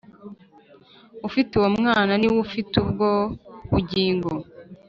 [1.27, 3.09] Ufite uwo Mwana ni we ufite ubwo
[3.71, 4.29] bugingo